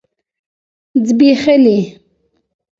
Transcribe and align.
ځبيښلي 1.07 1.79